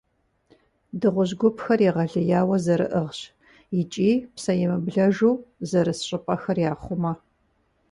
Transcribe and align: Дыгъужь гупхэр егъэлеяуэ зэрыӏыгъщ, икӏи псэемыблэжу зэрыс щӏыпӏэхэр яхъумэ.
Дыгъужь 0.99 1.33
гупхэр 1.39 1.79
егъэлеяуэ 1.89 2.57
зэрыӏыгъщ, 2.65 3.19
икӏи 3.79 4.11
псэемыблэжу 4.35 5.33
зэрыс 5.69 5.99
щӏыпӏэхэр 6.07 6.57
яхъумэ. 6.71 7.11